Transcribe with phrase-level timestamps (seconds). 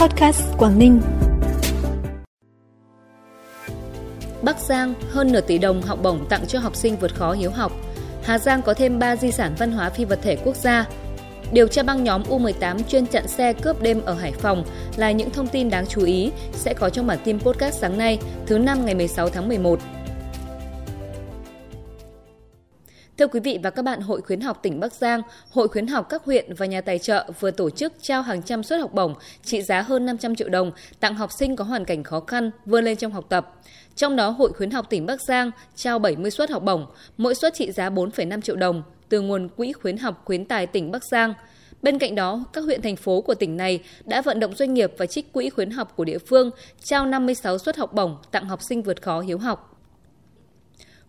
[0.00, 1.00] Podcast Quảng Ninh.
[4.42, 7.50] Bắc Giang hơn nửa tỷ đồng học bổng tặng cho học sinh vượt khó hiếu
[7.50, 7.72] học.
[8.22, 10.84] Hà Giang có thêm 3 di sản văn hóa phi vật thể quốc gia.
[11.52, 14.64] Điều tra băng nhóm U18 chuyên chặn xe cướp đêm ở Hải Phòng
[14.96, 18.18] là những thông tin đáng chú ý sẽ có trong bản tin podcast sáng nay,
[18.46, 19.80] thứ năm ngày 16 tháng 11.
[23.20, 26.06] Thưa quý vị và các bạn, Hội khuyến học tỉnh Bắc Giang, Hội khuyến học
[26.08, 29.14] các huyện và nhà tài trợ vừa tổ chức trao hàng trăm suất học bổng
[29.42, 30.70] trị giá hơn 500 triệu đồng
[31.00, 33.54] tặng học sinh có hoàn cảnh khó khăn vươn lên trong học tập.
[33.96, 37.54] Trong đó, Hội khuyến học tỉnh Bắc Giang trao 70 suất học bổng, mỗi suất
[37.54, 41.34] trị giá 4,5 triệu đồng từ nguồn quỹ khuyến học khuyến tài tỉnh Bắc Giang.
[41.82, 44.92] Bên cạnh đó, các huyện thành phố của tỉnh này đã vận động doanh nghiệp
[44.98, 46.50] và trích quỹ khuyến học của địa phương
[46.84, 49.69] trao 56 suất học bổng tặng học sinh vượt khó hiếu học.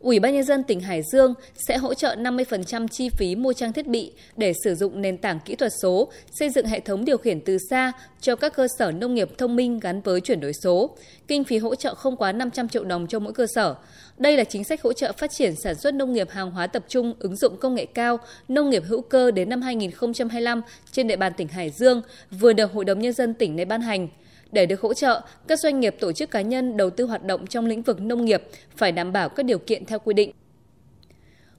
[0.00, 3.72] Ủy ban nhân dân tỉnh Hải Dương sẽ hỗ trợ 50% chi phí mua trang
[3.72, 7.18] thiết bị để sử dụng nền tảng kỹ thuật số, xây dựng hệ thống điều
[7.18, 10.52] khiển từ xa cho các cơ sở nông nghiệp thông minh gắn với chuyển đổi
[10.52, 10.96] số.
[11.28, 13.74] Kinh phí hỗ trợ không quá 500 triệu đồng cho mỗi cơ sở.
[14.18, 16.84] Đây là chính sách hỗ trợ phát triển sản xuất nông nghiệp hàng hóa tập
[16.88, 21.16] trung ứng dụng công nghệ cao, nông nghiệp hữu cơ đến năm 2025 trên địa
[21.16, 24.08] bàn tỉnh Hải Dương vừa được Hội đồng nhân dân tỉnh này ban hành.
[24.52, 27.46] Để được hỗ trợ, các doanh nghiệp tổ chức cá nhân đầu tư hoạt động
[27.46, 28.42] trong lĩnh vực nông nghiệp
[28.76, 30.32] phải đảm bảo các điều kiện theo quy định.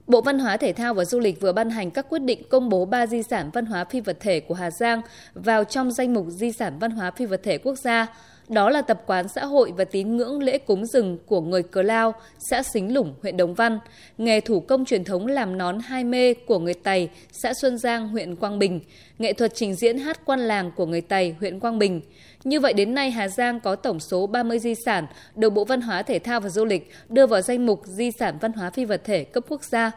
[0.06, 2.68] Bộ Văn hóa Thể thao và Du lịch vừa ban hành các quyết định công
[2.68, 5.02] bố 3 di sản văn hóa phi vật thể của Hà Giang
[5.34, 8.06] vào trong danh mục di sản văn hóa phi vật thể quốc gia.
[8.52, 11.82] Đó là tập quán xã hội và tín ngưỡng lễ cúng rừng của người Cờ
[11.82, 13.78] Lao, xã Xính Lủng, huyện Đồng Văn,
[14.18, 18.08] nghề thủ công truyền thống làm nón hai mê của người Tày, xã Xuân Giang,
[18.08, 18.80] huyện Quang Bình,
[19.18, 22.00] nghệ thuật trình diễn hát quan làng của người Tày, huyện Quang Bình.
[22.44, 25.80] Như vậy đến nay Hà Giang có tổng số 30 di sản được Bộ Văn
[25.80, 28.84] hóa Thể thao và Du lịch đưa vào danh mục di sản văn hóa phi
[28.84, 29.90] vật thể cấp quốc gia.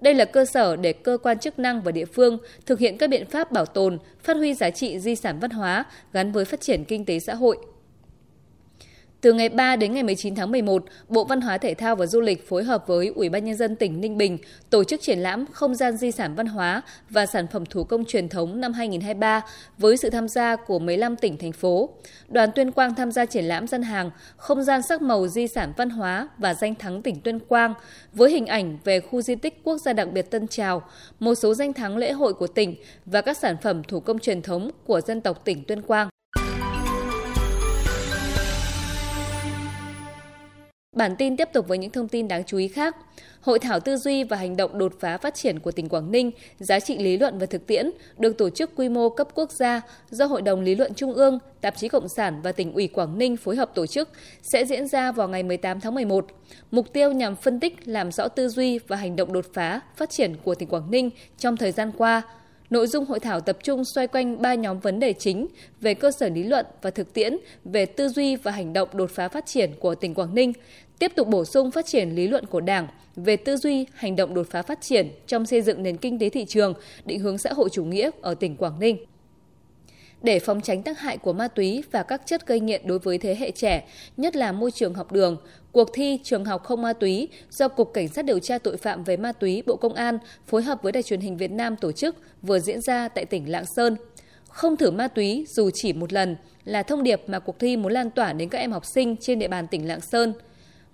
[0.00, 3.10] Đây là cơ sở để cơ quan chức năng và địa phương thực hiện các
[3.10, 6.60] biện pháp bảo tồn, phát huy giá trị di sản văn hóa gắn với phát
[6.60, 7.58] triển kinh tế xã hội.
[9.20, 12.20] Từ ngày 3 đến ngày 19 tháng 11, Bộ Văn hóa Thể thao và Du
[12.20, 14.38] lịch phối hợp với Ủy ban Nhân dân tỉnh Ninh Bình
[14.70, 18.04] tổ chức triển lãm Không gian di sản văn hóa và sản phẩm thủ công
[18.04, 19.40] truyền thống năm 2023
[19.78, 21.88] với sự tham gia của 15 tỉnh, thành phố.
[22.28, 25.72] Đoàn Tuyên Quang tham gia triển lãm gian hàng Không gian sắc màu di sản
[25.76, 27.74] văn hóa và danh thắng tỉnh Tuyên Quang
[28.12, 30.82] với hình ảnh về khu di tích quốc gia đặc biệt Tân Trào,
[31.20, 32.76] một số danh thắng lễ hội của tỉnh
[33.06, 36.08] và các sản phẩm thủ công truyền thống của dân tộc tỉnh Tuyên Quang.
[40.98, 42.96] Bản tin tiếp tục với những thông tin đáng chú ý khác.
[43.40, 46.30] Hội thảo tư duy và hành động đột phá phát triển của tỉnh Quảng Ninh,
[46.58, 49.80] giá trị lý luận và thực tiễn được tổ chức quy mô cấp quốc gia
[50.10, 53.18] do Hội đồng Lý luận Trung ương, Tạp chí Cộng sản và tỉnh ủy Quảng
[53.18, 54.08] Ninh phối hợp tổ chức
[54.42, 56.26] sẽ diễn ra vào ngày 18 tháng 11.
[56.70, 60.10] Mục tiêu nhằm phân tích, làm rõ tư duy và hành động đột phá phát
[60.10, 62.22] triển của tỉnh Quảng Ninh trong thời gian qua,
[62.70, 65.46] Nội dung hội thảo tập trung xoay quanh ba nhóm vấn đề chính
[65.80, 69.10] về cơ sở lý luận và thực tiễn, về tư duy và hành động đột
[69.10, 70.52] phá phát triển của tỉnh Quảng Ninh,
[70.98, 72.86] tiếp tục bổ sung phát triển lý luận của Đảng
[73.16, 76.28] về tư duy, hành động đột phá phát triển trong xây dựng nền kinh tế
[76.28, 78.96] thị trường, định hướng xã hội chủ nghĩa ở tỉnh Quảng Ninh
[80.22, 83.18] để phòng tránh tác hại của ma túy và các chất gây nghiện đối với
[83.18, 85.36] thế hệ trẻ, nhất là môi trường học đường.
[85.72, 89.04] Cuộc thi Trường học không ma túy do Cục Cảnh sát điều tra tội phạm
[89.04, 91.92] về ma túy Bộ Công an phối hợp với Đài truyền hình Việt Nam tổ
[91.92, 93.96] chức vừa diễn ra tại tỉnh Lạng Sơn.
[94.48, 97.92] Không thử ma túy dù chỉ một lần là thông điệp mà cuộc thi muốn
[97.92, 100.32] lan tỏa đến các em học sinh trên địa bàn tỉnh Lạng Sơn–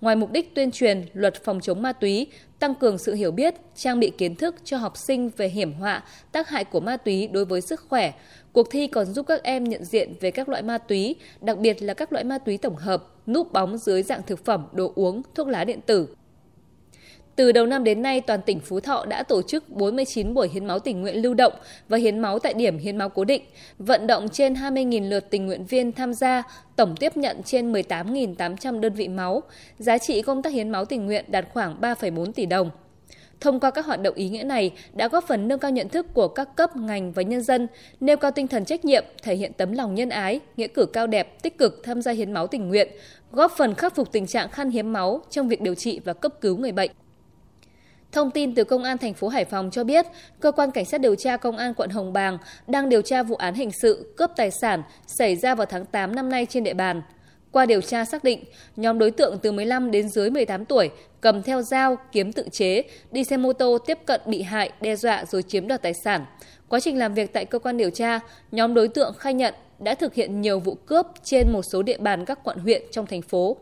[0.01, 2.27] Ngoài mục đích tuyên truyền luật phòng chống ma túy,
[2.59, 6.03] tăng cường sự hiểu biết, trang bị kiến thức cho học sinh về hiểm họa,
[6.31, 8.13] tác hại của ma túy đối với sức khỏe,
[8.53, 11.81] cuộc thi còn giúp các em nhận diện về các loại ma túy, đặc biệt
[11.81, 15.21] là các loại ma túy tổng hợp, núp bóng dưới dạng thực phẩm, đồ uống,
[15.35, 16.07] thuốc lá điện tử.
[17.35, 20.65] Từ đầu năm đến nay, toàn tỉnh Phú Thọ đã tổ chức 49 buổi hiến
[20.65, 21.53] máu tình nguyện lưu động
[21.89, 23.41] và hiến máu tại điểm hiến máu cố định,
[23.79, 26.43] vận động trên 20.000 lượt tình nguyện viên tham gia,
[26.75, 29.43] tổng tiếp nhận trên 18.800 đơn vị máu.
[29.79, 32.69] Giá trị công tác hiến máu tình nguyện đạt khoảng 3,4 tỷ đồng.
[33.41, 36.05] Thông qua các hoạt động ý nghĩa này đã góp phần nâng cao nhận thức
[36.13, 37.67] của các cấp, ngành và nhân dân,
[37.99, 41.07] nêu cao tinh thần trách nhiệm, thể hiện tấm lòng nhân ái, nghĩa cử cao
[41.07, 42.87] đẹp, tích cực tham gia hiến máu tình nguyện,
[43.31, 46.33] góp phần khắc phục tình trạng khan hiếm máu trong việc điều trị và cấp
[46.41, 46.91] cứu người bệnh.
[48.15, 50.05] Thông tin từ Công an thành phố Hải Phòng cho biết,
[50.39, 53.35] cơ quan cảnh sát điều tra Công an quận Hồng Bàng đang điều tra vụ
[53.35, 56.73] án hình sự cướp tài sản xảy ra vào tháng 8 năm nay trên địa
[56.73, 57.01] bàn.
[57.51, 58.43] Qua điều tra xác định,
[58.75, 60.89] nhóm đối tượng từ 15 đến dưới 18 tuổi
[61.21, 64.95] cầm theo dao, kiếm tự chế, đi xe mô tô tiếp cận bị hại, đe
[64.95, 66.25] dọa rồi chiếm đoạt tài sản.
[66.69, 68.19] Quá trình làm việc tại cơ quan điều tra,
[68.51, 71.97] nhóm đối tượng khai nhận đã thực hiện nhiều vụ cướp trên một số địa
[71.97, 73.57] bàn các quận huyện trong thành phố.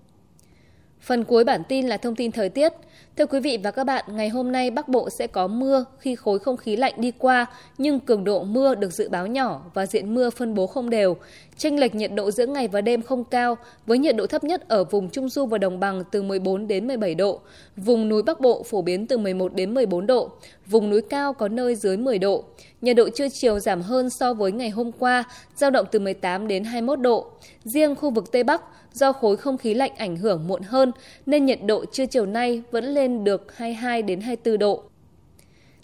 [1.03, 2.73] Phần cuối bản tin là thông tin thời tiết.
[3.17, 6.15] Thưa quý vị và các bạn, ngày hôm nay Bắc Bộ sẽ có mưa khi
[6.15, 7.45] khối không khí lạnh đi qua,
[7.77, 11.17] nhưng cường độ mưa được dự báo nhỏ và diện mưa phân bố không đều.
[11.57, 14.67] Chênh lệch nhiệt độ giữa ngày và đêm không cao, với nhiệt độ thấp nhất
[14.67, 17.39] ở vùng Trung Du và Đồng bằng từ 14 đến 17 độ.
[17.77, 20.31] Vùng núi Bắc Bộ phổ biến từ 11 đến 14 độ,
[20.67, 22.43] vùng núi cao có nơi dưới 10 độ.
[22.81, 25.23] Nhiệt độ trưa chiều giảm hơn so với ngày hôm qua,
[25.55, 27.31] giao động từ 18 đến 21 độ.
[27.63, 28.61] Riêng khu vực Tây Bắc,
[28.93, 30.91] do khối không khí lạnh ảnh hưởng muộn hơn
[31.25, 34.83] nên nhiệt độ trưa chiều nay vẫn lên được 22 đến 24 độ.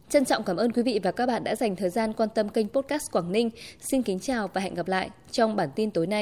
[0.09, 2.49] Trân trọng cảm ơn quý vị và các bạn đã dành thời gian quan tâm
[2.49, 3.49] kênh podcast Quảng Ninh.
[3.81, 6.17] Xin kính chào và hẹn gặp lại trong bản tin tối nay.